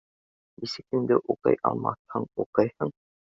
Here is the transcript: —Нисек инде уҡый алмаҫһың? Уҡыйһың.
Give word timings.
—Нисек 0.63 0.97
инде 0.99 1.19
уҡый 1.35 1.59
алмаҫһың? 1.71 2.27
Уҡыйһың. 2.45 2.95